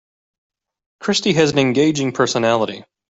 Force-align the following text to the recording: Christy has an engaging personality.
Christy 0.99 1.33
has 1.33 1.51
an 1.51 1.59
engaging 1.59 2.11
personality. 2.11 2.85